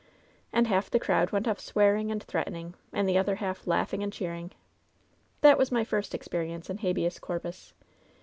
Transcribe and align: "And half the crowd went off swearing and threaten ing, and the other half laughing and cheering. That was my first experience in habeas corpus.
"And 0.51 0.65
half 0.65 0.89
the 0.89 0.97
crowd 0.99 1.31
went 1.31 1.47
off 1.47 1.59
swearing 1.59 2.09
and 2.09 2.23
threaten 2.23 2.55
ing, 2.55 2.73
and 2.91 3.07
the 3.07 3.19
other 3.19 3.35
half 3.35 3.67
laughing 3.67 4.01
and 4.01 4.11
cheering. 4.11 4.49
That 5.41 5.59
was 5.59 5.71
my 5.71 5.83
first 5.83 6.15
experience 6.15 6.71
in 6.71 6.79
habeas 6.79 7.19
corpus. 7.19 7.75